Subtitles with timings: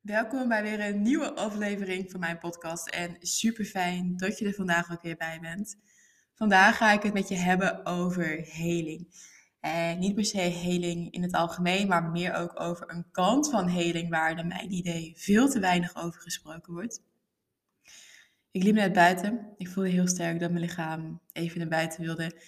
[0.00, 4.54] Welkom bij weer een nieuwe aflevering van mijn podcast en super fijn dat je er
[4.54, 5.76] vandaag ook weer bij bent.
[6.34, 9.06] Vandaag ga ik het met je hebben over heling.
[9.60, 13.68] En niet per se heling in het algemeen, maar meer ook over een kant van
[13.68, 17.02] heling waar naar mijn idee veel te weinig over gesproken wordt.
[18.50, 19.54] Ik liep net buiten.
[19.56, 22.42] Ik voelde heel sterk dat mijn lichaam even naar buiten wilde.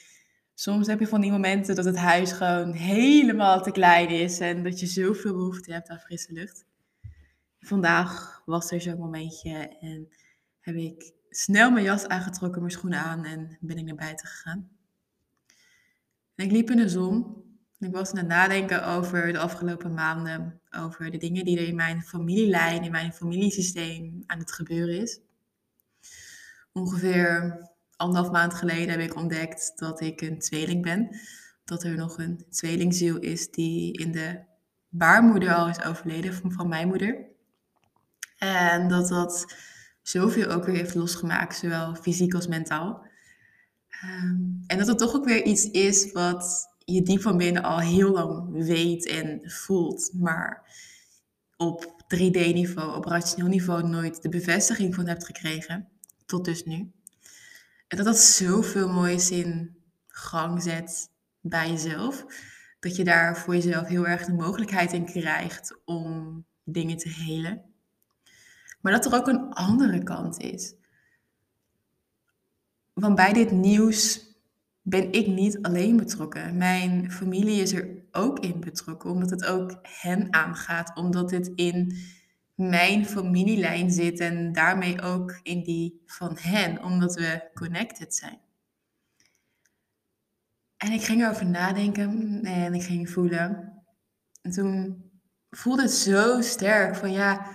[0.55, 4.63] Soms heb je van die momenten dat het huis gewoon helemaal te klein is en
[4.63, 6.69] dat je zoveel behoefte hebt aan frisse lucht.
[7.61, 10.09] Vandaag was er zo'n momentje en
[10.61, 14.69] heb ik snel mijn jas aangetrokken, mijn schoenen aan en ben ik naar buiten gegaan.
[16.35, 17.49] En ik liep in de zon.
[17.79, 21.67] En ik was aan het nadenken over de afgelopen maanden, over de dingen die er
[21.67, 25.21] in mijn familielijn, in mijn familiesysteem aan het gebeuren is.
[26.73, 27.61] Ongeveer
[27.97, 31.17] anderhalf maand geleden heb ik ontdekt dat ik een tweeling ben.
[31.65, 34.41] Dat er nog een tweelingziel is die in de
[34.89, 37.29] baarmoeder al is overleden van mijn moeder.
[38.41, 39.55] En dat dat
[40.03, 43.07] zoveel ook weer heeft losgemaakt, zowel fysiek als mentaal.
[43.89, 47.79] Ehm, en dat het toch ook weer iets is wat je diep van binnen al
[47.79, 50.63] heel lang weet en voelt, maar
[51.57, 55.89] op 3D-niveau, op rationeel niveau nooit de bevestiging van hebt gekregen,
[56.27, 56.93] tot dus nu.
[57.89, 59.77] En dat dat zoveel moois in
[60.07, 62.25] gang zet bij jezelf,
[62.81, 67.70] dat je daar voor jezelf heel erg de mogelijkheid in krijgt om dingen te helen.
[68.81, 70.75] Maar dat er ook een andere kant is.
[72.93, 74.29] Want bij dit nieuws
[74.83, 76.57] ben ik niet alleen betrokken.
[76.57, 81.97] Mijn familie is er ook in betrokken, omdat het ook hen aangaat, omdat het in
[82.55, 88.39] mijn familielijn zit en daarmee ook in die van hen, omdat we connected zijn.
[90.77, 93.73] En ik ging erover nadenken en ik ging voelen.
[94.43, 95.05] En toen
[95.51, 97.47] voelde het zo sterk van ja,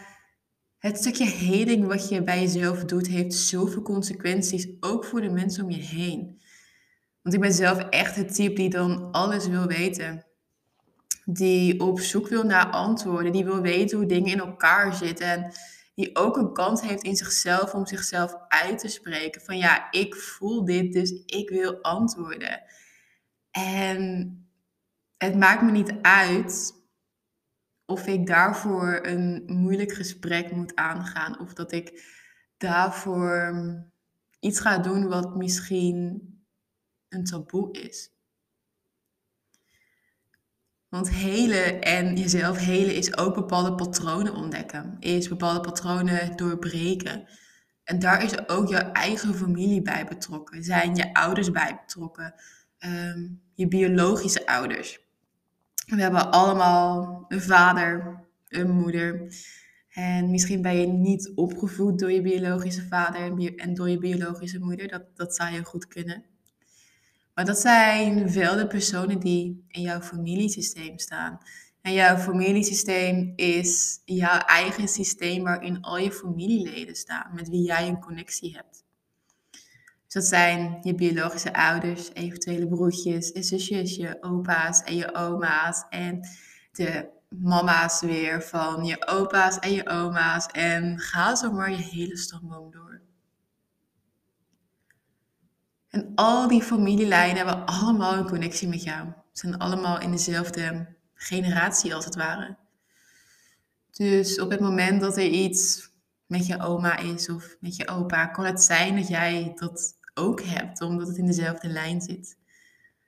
[0.78, 5.64] het stukje heling wat je bij jezelf doet, heeft zoveel consequenties, ook voor de mensen
[5.64, 6.42] om je heen.
[7.22, 10.26] Want ik ben zelf echt het type die dan alles wil weten.
[11.26, 15.28] Die op zoek wil naar antwoorden, die wil weten hoe dingen in elkaar zitten.
[15.28, 15.52] En
[15.96, 19.42] die ook een kans heeft in zichzelf om zichzelf uit te spreken.
[19.42, 22.64] Van ja, ik voel dit, dus ik wil antwoorden.
[23.52, 24.40] En
[25.18, 26.74] het maakt me niet uit
[27.86, 31.40] of ik daarvoor een moeilijk gesprek moet aangaan.
[31.40, 32.04] Of dat ik
[32.58, 33.56] daarvoor
[34.40, 36.30] iets ga doen wat misschien
[37.10, 38.14] een taboe is.
[40.90, 44.96] Want helen en jezelf helen is ook bepaalde patronen ontdekken.
[45.00, 47.28] Is bepaalde patronen doorbreken.
[47.84, 50.64] En daar is ook jouw eigen familie bij betrokken.
[50.64, 52.34] Zijn je ouders bij betrokken.
[52.78, 55.05] Ehm, je biologische ouders.
[55.86, 59.34] We hebben allemaal een vader, een moeder.
[59.90, 64.88] En misschien ben je niet opgevoed door je biologische vader en door je biologische moeder.
[64.88, 66.26] Dat, dat zou je goed kunnen.
[67.34, 71.40] Maar dat zijn wel de personen die in jouw familiesysteem staan.
[71.82, 77.88] En jouw familiesysteem is jouw eigen systeem waarin al je familieleden staan, met wie jij
[77.88, 78.85] een connectie hebt.
[80.16, 86.28] Dat zijn je biologische ouders, eventuele broertjes en zusjes, je opa's en je oma's en
[86.72, 90.46] de mama's weer van je opa's en je oma's.
[90.46, 93.02] En ga zo maar je hele stamboom door.
[95.90, 99.08] En al die familielijnen hebben allemaal een connectie met jou.
[99.08, 102.58] Ze zijn allemaal in dezelfde generatie als het ware.
[103.92, 105.90] Dus op het moment dat er iets
[106.26, 110.42] met je oma is of met je opa, kan het zijn dat jij dat ook
[110.42, 112.38] hebt, omdat het in dezelfde lijn zit.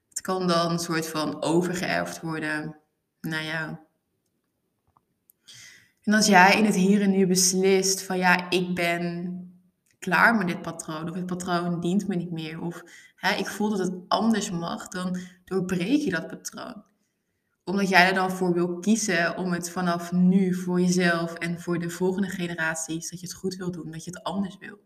[0.09, 2.77] Het kan dan een soort van overgeërfd worden
[3.21, 3.75] naar jou.
[6.01, 9.41] En als jij in het hier en nu beslist van ja, ik ben
[9.99, 12.83] klaar met dit patroon, of het patroon dient me niet meer, of
[13.15, 16.83] hè, ik voel dat het anders mag, dan doorbreek je dat patroon.
[17.63, 21.79] Omdat jij er dan voor wil kiezen om het vanaf nu voor jezelf en voor
[21.79, 24.79] de volgende generaties, dat je het goed wil doen, dat je het anders wil.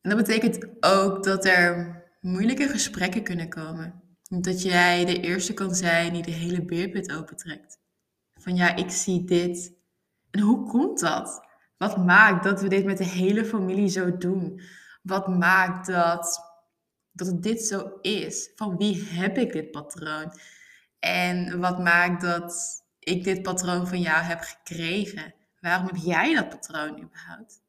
[0.00, 4.02] En dat betekent ook dat er moeilijke gesprekken kunnen komen.
[4.22, 7.78] Dat jij de eerste kan zijn die de hele beerput opentrekt.
[8.34, 9.72] Van ja, ik zie dit.
[10.30, 11.46] En hoe komt dat?
[11.76, 14.60] Wat maakt dat we dit met de hele familie zo doen?
[15.02, 16.40] Wat maakt dat,
[17.12, 18.52] dat dit zo is?
[18.54, 20.32] Van wie heb ik dit patroon?
[20.98, 25.34] En wat maakt dat ik dit patroon van jou heb gekregen?
[25.60, 27.62] Waarom heb jij dat patroon überhaupt?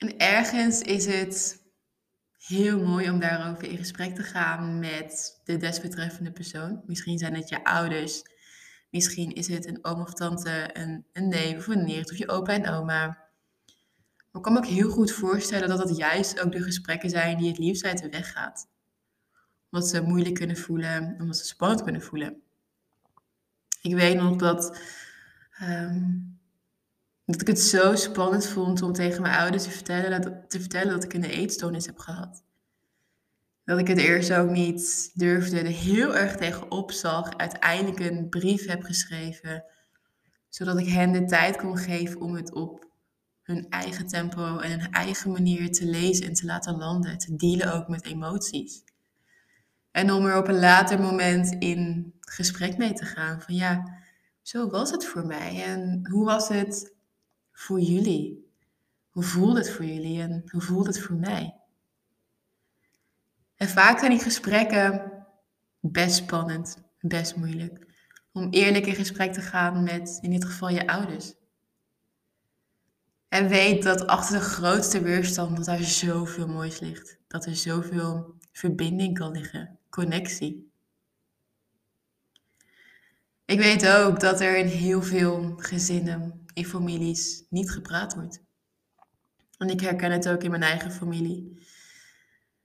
[0.00, 1.62] En ergens is het
[2.38, 6.82] heel mooi om daarover in gesprek te gaan met de desbetreffende persoon.
[6.86, 8.22] Misschien zijn het je ouders,
[8.90, 12.28] misschien is het een oom of tante, een, een neef of een nicht of je
[12.28, 13.06] opa en oma.
[13.06, 13.30] Maar
[14.32, 17.48] ik kan me ook heel goed voorstellen dat dat juist ook de gesprekken zijn die
[17.48, 18.68] het liefst uit de weg gaat.
[19.70, 22.42] Omdat ze moeilijk kunnen voelen, omdat ze spannend kunnen voelen.
[23.82, 24.80] Ik weet nog dat,
[25.58, 26.08] ehm,
[27.30, 30.92] dat ik het zo spannend vond om tegen mijn ouders te vertellen dat, te vertellen
[30.92, 32.42] dat ik een eetstoornis heb gehad.
[33.64, 37.36] Dat ik het eerst ook niet durfde, er heel erg tegenop zag.
[37.36, 39.64] Uiteindelijk een brief heb geschreven,
[40.48, 42.88] zodat ik hen de tijd kon geven om het op
[43.42, 47.18] hun eigen tempo en hun eigen manier te lezen en te laten landen.
[47.18, 48.82] Te dealen ook met emoties.
[49.90, 53.40] En om er op een later moment in gesprek mee te gaan.
[53.40, 53.98] Van ja,
[54.42, 55.64] zo was het voor mij.
[55.64, 56.94] En hoe was het
[57.60, 58.52] voor jullie?
[59.10, 61.54] Hoe voelde het voor jullie en hoe voelt het voor mij?
[63.56, 65.12] En vaak zijn die gesprekken
[65.80, 67.86] best spannend, best moeilijk.
[68.32, 71.34] Om eerlijk in gesprek te gaan met, in dit geval, je ouders.
[73.28, 77.18] En weet dat achter de grootste weerstand dat daar zoveel moois ligt.
[77.26, 80.72] Dat er zoveel verbinding kan liggen, connectie.
[83.44, 88.42] Ik weet ook dat er in heel veel gezinnen, in families, niet gepraat wordt.
[89.58, 91.68] En ik herken het ook in mijn eigen familie.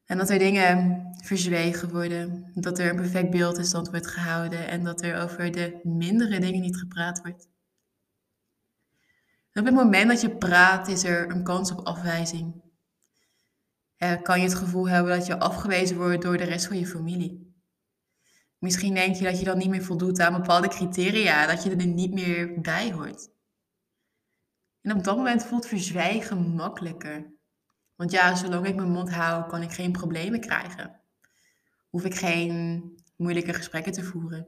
[0.05, 4.67] En dat er dingen verzwegen worden, dat er een perfect beeld in stand wordt gehouden
[4.67, 7.47] en dat er over de mindere dingen niet gepraat wordt.
[9.53, 12.63] op het moment dat je praat, is er een kans op afwijzing.
[13.97, 17.53] kan je het gevoel hebben dat je afgewezen wordt door de rest van je familie.
[18.57, 21.87] Misschien denk je dat je dan niet meer voldoet aan bepaalde criteria, dat je er
[21.87, 23.29] niet meer bij hoort.
[24.85, 27.33] En op dat moment voelt verzwijgen makkelijker.
[27.95, 31.01] Want ja, zolang ik mijn mond hou, kan ik geen problemen krijgen.
[31.89, 32.83] Hoef ik geen
[33.17, 34.47] moeilijke gesprekken te voeren.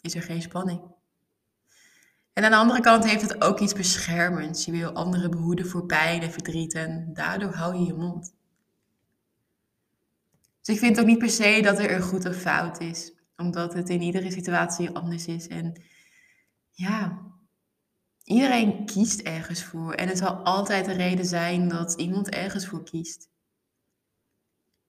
[0.00, 0.80] Is er geen spanning.
[2.32, 4.64] En aan de andere kant heeft het ook iets beschermends.
[4.64, 8.34] Je wil anderen behoeden voor pijn en verdriet en daardoor hou je je mond.
[10.60, 13.74] Dus ik vind ook niet per se dat er een goed of fout is, omdat
[13.74, 15.48] het in iedere situatie anders is.
[15.48, 15.82] En
[16.70, 17.22] ja,
[18.24, 22.84] Iedereen kiest ergens voor en het zal altijd een reden zijn dat iemand ergens voor
[22.84, 23.28] kiest.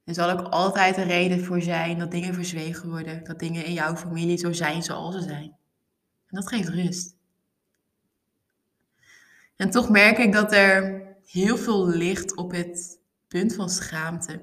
[0.03, 3.73] Er zal ook altijd een reden voor zijn dat dingen verzwegen worden, dat dingen in
[3.73, 5.57] jouw familie zo zijn zoals ze zijn.
[6.27, 7.15] En dat geeft rust.
[9.55, 14.41] En toch merk ik dat er heel veel ligt op het punt van schaamte.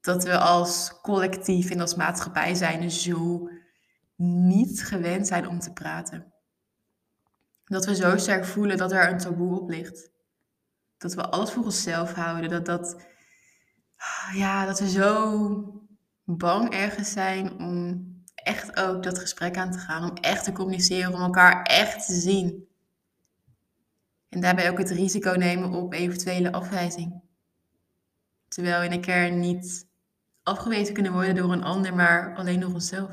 [0.00, 3.48] Dat we als collectief en als maatschappij zijn zo
[4.16, 6.32] niet gewend zijn om te praten.
[7.68, 10.10] Dat we zo sterk voelen dat er een taboe op ligt.
[10.98, 12.50] Dat we alles voor onszelf houden.
[12.50, 12.96] Dat, dat,
[14.34, 15.82] ja, dat we zo
[16.24, 20.10] bang ergens zijn om echt ook dat gesprek aan te gaan.
[20.10, 22.66] Om echt te communiceren, om elkaar echt te zien.
[24.28, 27.20] En daarbij ook het risico nemen op eventuele afwijzing.
[28.48, 29.86] Terwijl we in de kern niet
[30.42, 33.10] afgewezen kunnen worden door een ander, maar alleen door onszelf.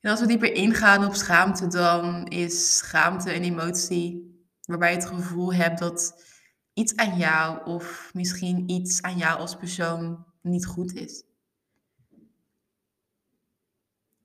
[0.00, 4.28] En als we dieper ingaan op schaamte, dan is schaamte een emotie
[4.62, 6.24] waarbij je het gevoel hebt dat
[6.72, 11.24] iets aan jou of misschien iets aan jou als persoon niet goed is.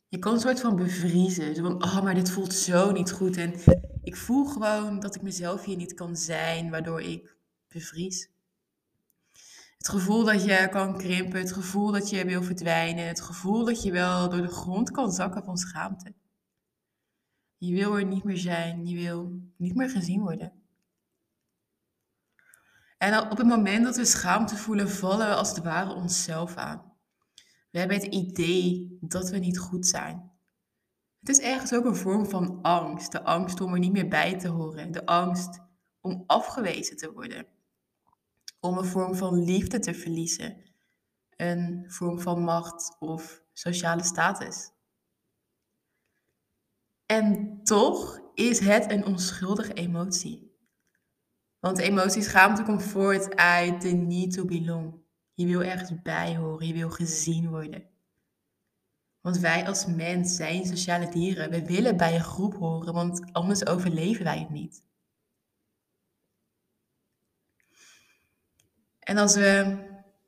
[0.08, 1.56] Je kan een soort van bevriezen.
[1.56, 3.38] Zo van, oh, maar dit voelt zo niet goed.
[3.38, 3.54] En
[4.04, 7.36] ik voel gewoon dat ik mezelf hier niet kan zijn, waardoor ik
[7.68, 8.30] bevries.
[9.86, 13.84] Het gevoel dat je kan krimpen, het gevoel dat je wil verdwijnen, het gevoel dat
[13.84, 16.14] je wel door de grond kan zakken van schaamte.
[17.58, 20.54] Je wil er niet meer zijn, je wil niet meer gezien worden.
[22.98, 26.94] En op het moment dat we schaamte voelen, vallen we als het ware onszelf aan.
[27.72, 30.32] We hebben het idee dat we niet goed zijn.
[31.20, 33.12] Het is ergens ook een vorm van angst.
[33.12, 34.92] De angst om er niet meer bij te horen.
[34.92, 35.60] De angst
[36.02, 37.54] om afgewezen te worden
[38.66, 40.56] om een vorm van liefde te verliezen,
[41.36, 44.72] een vorm van macht of sociale status.
[47.06, 50.54] En toch is het een onschuldige emotie.
[51.60, 54.94] Want emotie schaamte komt voort uit de need to belong.
[55.34, 57.84] Je wil ergens bij horen, je wil gezien worden.
[59.22, 61.50] Want wij als mens zijn sociale dieren.
[61.50, 64.85] We willen bij een groep horen, want anders overleven wij het niet.
[69.06, 69.78] En als we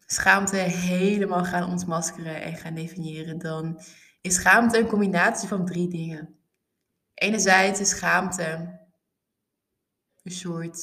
[0.05, 3.81] schaamte helemaal gaan ontmaskeren en gaan definiëren, dan
[4.21, 6.35] is schaamte een combinatie van drie dingen.
[7.13, 8.79] Enerzijds is schaamte
[10.23, 10.79] een soort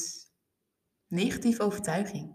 [1.07, 2.35] negatieve overtuiging.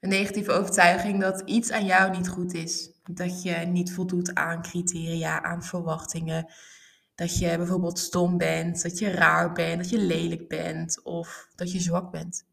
[0.00, 2.90] Een negatieve overtuiging dat iets aan jou niet goed is.
[3.02, 6.52] Dat je niet voldoet aan criteria, aan verwachtingen.
[7.14, 11.72] Dat je bijvoorbeeld stom bent, dat je raar bent, dat je lelijk bent of dat
[11.72, 12.50] je zwak bent.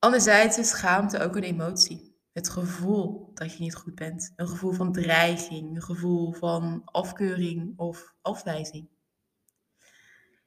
[0.00, 2.16] Anderzijds is schaamte ook een emotie.
[2.32, 4.32] Het gevoel dat je niet goed bent.
[4.36, 8.88] Een gevoel van dreiging, een gevoel van afkeuring of afwijzing.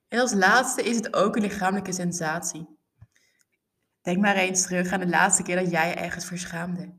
[0.07, 2.67] En als laatste is het ook een lichamelijke sensatie.
[4.01, 6.93] Denk maar eens terug aan de laatste keer dat jij je ergens verschaamde.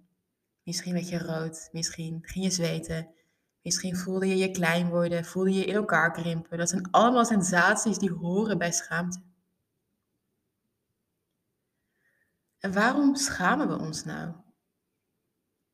[0.62, 3.14] Misschien werd je rood, misschien ging je zweten,
[3.62, 6.58] misschien voelde je je klein worden, voelde je in elkaar krimpen.
[6.58, 9.20] Dat zijn allemaal sensaties die horen bij schaamte.
[12.64, 14.32] En waarom schamen we ons nou?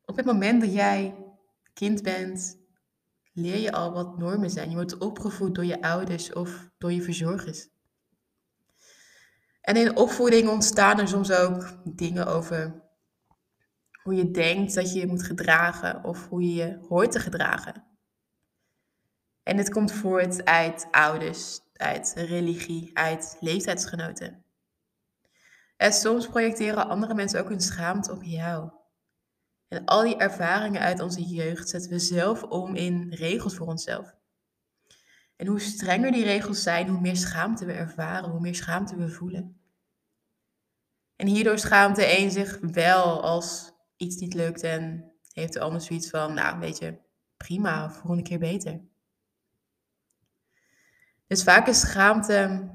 [0.04, 1.16] Op het moment dat jij
[1.74, 2.58] kind bent,
[3.32, 4.68] leer je al wat normen zijn.
[4.68, 7.68] Je wordt opgevoed door je ouders of door je verzorgers.
[9.60, 12.82] En in opvoeding ontstaan er soms ook dingen over
[14.02, 17.84] hoe je denkt dat je je moet gedragen of hoe je je hoort te gedragen.
[19.42, 24.44] En dit komt voort uit ouders, uit religie, uit leeftijdsgenoten.
[25.80, 28.70] En soms projecteren andere mensen ook hun schaamte op jou.
[29.68, 34.14] En al die ervaringen uit onze jeugd zetten we zelf om in regels voor onszelf.
[35.36, 39.08] En hoe strenger die regels zijn, hoe meer schaamte we ervaren, hoe meer schaamte we
[39.08, 39.60] voelen.
[41.16, 45.80] En hierdoor schaamt de een zich wel als iets niet lukt en heeft de ander
[45.80, 46.98] zoiets van, nou weet je,
[47.36, 48.80] prima, volgende keer beter.
[51.26, 52.68] Dus vaak is schaamte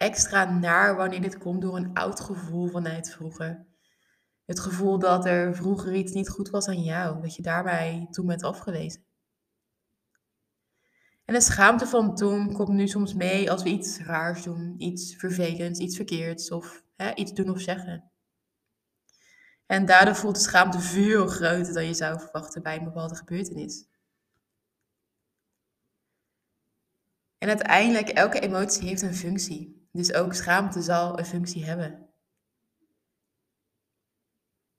[0.00, 3.66] extra naar wanneer dit komt door een oud gevoel vanuit vroeger.
[4.44, 8.26] Het gevoel dat er vroeger iets niet goed was aan jou, dat je daarbij toen
[8.26, 9.04] bent afgewezen.
[11.24, 15.16] En de schaamte van toen komt nu soms mee als we iets raars doen, iets
[15.16, 18.10] vervelends, iets verkeerds of hè, iets doen of zeggen.
[19.66, 23.88] En daardoor voelt de schaamte veel groter dan je zou verwachten bij een bepaalde gebeurtenis.
[27.38, 29.79] En uiteindelijk, elke emotie heeft een functie.
[29.90, 32.08] Dus ook schaamte zal een functie hebben.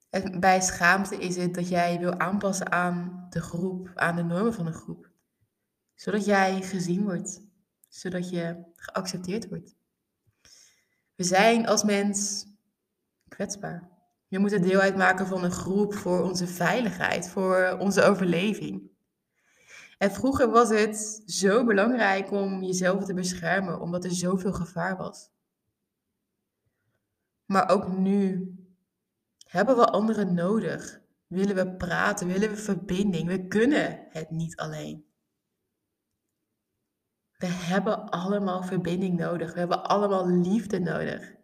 [0.09, 4.53] En bij schaamte is het dat jij wil aanpassen aan de groep, aan de normen
[4.53, 5.09] van een groep.
[5.95, 7.41] Zodat jij gezien wordt,
[7.87, 9.75] zodat je geaccepteerd wordt.
[11.15, 12.47] We zijn als mens
[13.27, 13.89] kwetsbaar.
[14.27, 18.89] We moeten deel uitmaken van een groep voor onze veiligheid, voor onze overleving.
[20.01, 25.29] En vroeger was het zo belangrijk om jezelf te beschermen, omdat er zoveel gevaar was.
[27.45, 28.53] Maar ook nu
[29.47, 31.01] hebben we anderen nodig.
[31.27, 33.27] Willen we praten, willen we verbinding.
[33.27, 35.05] We kunnen het niet alleen.
[37.37, 39.53] We hebben allemaal verbinding nodig.
[39.53, 41.35] We hebben allemaal liefde nodig.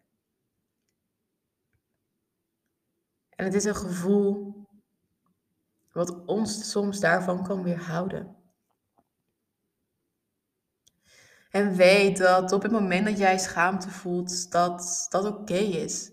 [3.29, 4.55] En het is een gevoel
[5.91, 8.36] wat ons soms daarvan kan weerhouden.
[11.49, 16.11] En weet dat op het moment dat jij schaamte voelt, dat dat oké is.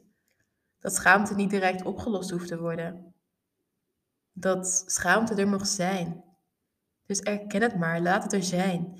[0.79, 3.15] Dat schaamte niet direct opgelost hoeft te worden.
[4.33, 6.25] Dat schaamte er mag zijn.
[7.07, 8.99] Dus erken het maar, laat het er zijn.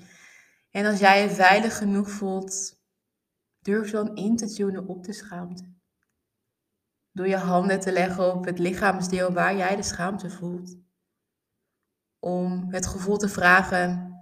[0.71, 2.81] En als jij je veilig genoeg voelt,
[3.59, 5.73] durf dan in te tunen op de schaamte.
[7.11, 10.77] Door je handen te leggen op het lichaamsdeel waar jij de schaamte voelt.
[12.19, 14.13] Om het gevoel te vragen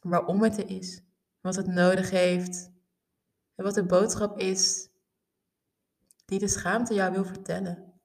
[0.00, 1.02] waarom het er is
[1.44, 2.70] wat het nodig heeft
[3.54, 4.88] en wat de boodschap is
[6.24, 8.00] die de schaamte jou wil vertellen.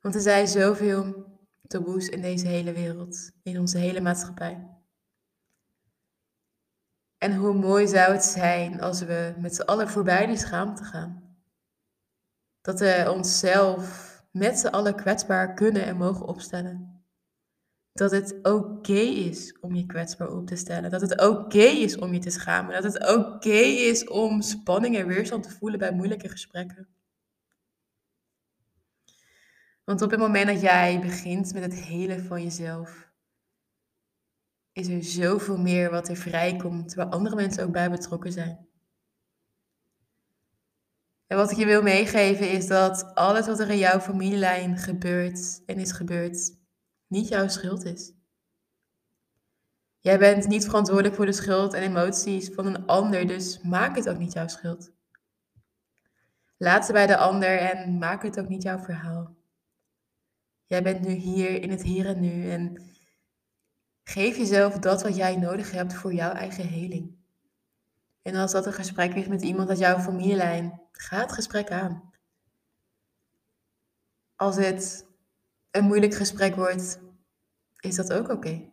[0.00, 1.26] Want er zijn zoveel
[1.66, 4.76] taboes in deze hele wereld, in onze hele maatschappij.
[7.18, 11.36] En hoe mooi zou het zijn als we met z'n allen voorbij die schaamte gaan.
[12.60, 16.91] Dat we onszelf met z'n allen kwetsbaar kunnen en mogen opstellen
[17.92, 20.90] dat het oké is om je kwetsbaar op te stellen.
[20.90, 22.82] Dat het oké is om je te schamen.
[22.82, 26.88] Dat het oké is om spanning en weerstand te voelen bij moeilijke gesprekken.
[29.84, 33.10] Want op het moment dat jij begint met het helen van jezelf,
[34.72, 38.66] is er zoveel meer wat er vrijkomt, waar andere mensen ook bij betrokken zijn.
[41.26, 45.62] En wat ik je wil meegeven is dat alles wat er in jouw familielijn gebeurt
[45.66, 46.61] en is gebeurd,
[47.12, 48.12] niet jouw schuld is.
[49.98, 54.08] Jij bent niet verantwoordelijk voor de schuld en emoties van een ander, dus maak het
[54.08, 54.92] ook niet jouw schuld.
[56.56, 59.34] Laat ze bij de ander en maak het ook niet jouw verhaal.
[60.64, 62.90] Jij bent nu hier in het hier en nu en
[64.04, 67.16] geef jezelf dat wat jij nodig hebt voor jouw eigen heling.
[68.22, 72.12] En als dat een gesprek is met iemand uit jouw familielijn, ga het gesprek aan.
[74.36, 75.10] Als het
[75.72, 77.00] een moeilijk gesprek wordt,
[77.80, 78.70] is dat ook oké.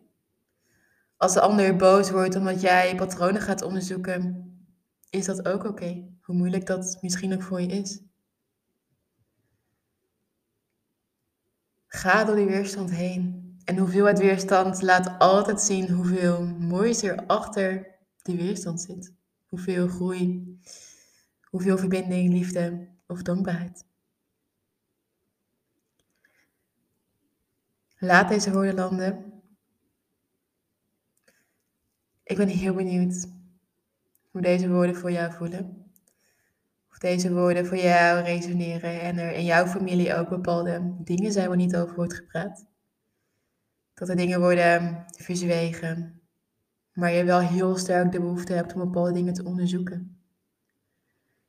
[1.17, 4.49] Als de ander boos wordt omdat jij patronen gaat onderzoeken,
[5.09, 6.07] is dat ook oké.
[6.21, 7.99] Hoe moeilijk dat misschien ook voor je is.
[11.87, 13.47] Ga door die weerstand heen.
[13.63, 19.13] En hoeveelheid weerstand laat altijd zien hoeveel moois er achter die weerstand zit.
[19.47, 20.57] Hoeveel groei,
[21.41, 23.88] hoeveel verbinding, liefde of dankbaarheid.
[28.01, 29.41] Laat deze woorden landen.
[32.23, 33.27] Ik ben heel benieuwd
[34.31, 35.91] hoe deze woorden voor jou voelen.
[36.91, 41.47] Of deze woorden voor jou resoneren en er in jouw familie ook bepaalde dingen zijn
[41.47, 42.65] waar niet over wordt gepraat.
[43.93, 46.21] Dat er dingen worden verzwegen,
[46.93, 50.17] maar je wel heel sterk de behoefte hebt om bepaalde dingen te onderzoeken.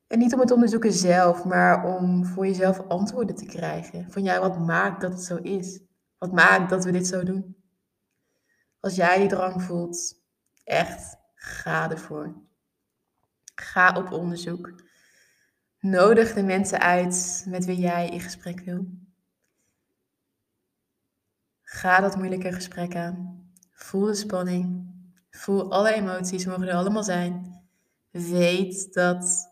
[0.07, 4.11] En niet om het onderzoeken zelf, maar om voor jezelf antwoorden te krijgen.
[4.11, 5.89] Van ja, wat maakt dat het zo is?
[6.21, 7.57] Wat maakt dat we dit zo doen?
[8.81, 10.23] Als jij die drang voelt,
[10.65, 12.35] echt, ga ervoor.
[13.55, 14.83] Ga op onderzoek.
[15.79, 18.87] Nodig de mensen uit met wie jij in gesprek wil.
[21.63, 23.49] Ga dat moeilijke gesprek aan.
[23.71, 24.95] Voel de spanning.
[25.31, 27.63] Voel alle emoties, mogen er allemaal zijn.
[28.11, 29.50] Weet dat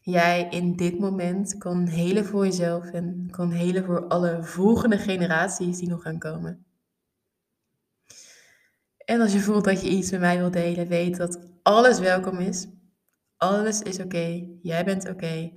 [0.00, 5.78] jij in dit moment kan helen voor jezelf en kan helen voor alle volgende generaties
[5.78, 6.64] die nog gaan komen.
[9.04, 12.38] En als je voelt dat je iets met mij wilt delen, weet dat alles welkom
[12.38, 12.66] is.
[13.36, 14.48] Alles is oké.
[14.62, 15.50] Jij bent oké.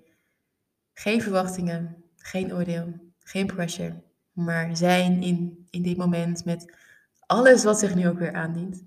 [0.93, 4.01] Geen verwachtingen, geen oordeel, geen pressure.
[4.31, 6.73] Maar zijn in, in dit moment met
[7.19, 8.77] alles wat zich nu ook weer aandient.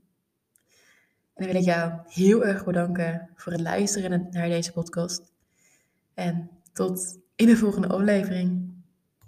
[1.34, 5.34] En dan wil ik jou heel erg bedanken voor het luisteren naar deze podcast.
[6.16, 8.65] En tot in de volgende aflevering.